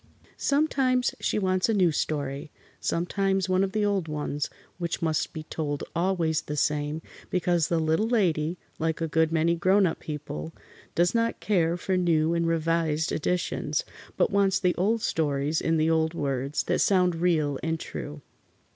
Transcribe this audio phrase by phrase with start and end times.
[0.35, 2.49] Sometimes she wants a new story.
[2.79, 7.77] Sometimes one of the old ones, which must be told always the same, because the
[7.77, 10.53] Little Lady, like a good many grown up people,
[10.95, 13.83] does not care for new and revised editions,
[14.17, 18.23] but wants the old stories in the old words, that sound real and true.